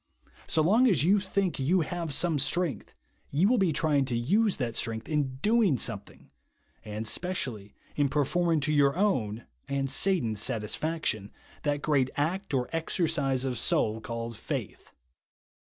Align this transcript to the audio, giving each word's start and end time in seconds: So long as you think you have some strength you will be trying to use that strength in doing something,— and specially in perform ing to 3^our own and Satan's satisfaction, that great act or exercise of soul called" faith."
So 0.47 0.63
long 0.63 0.87
as 0.87 1.03
you 1.03 1.19
think 1.19 1.59
you 1.59 1.81
have 1.81 2.11
some 2.11 2.39
strength 2.39 2.95
you 3.29 3.47
will 3.47 3.59
be 3.59 3.71
trying 3.71 4.03
to 4.05 4.17
use 4.17 4.57
that 4.57 4.75
strength 4.75 5.07
in 5.07 5.35
doing 5.43 5.77
something,— 5.77 6.31
and 6.83 7.07
specially 7.07 7.75
in 7.95 8.09
perform 8.09 8.53
ing 8.53 8.59
to 8.61 8.71
3^our 8.75 8.97
own 8.97 9.45
and 9.67 9.91
Satan's 9.91 10.41
satisfaction, 10.41 11.31
that 11.61 11.83
great 11.83 12.09
act 12.17 12.51
or 12.51 12.67
exercise 12.73 13.45
of 13.45 13.59
soul 13.59 14.01
called" 14.01 14.35
faith." 14.37 14.91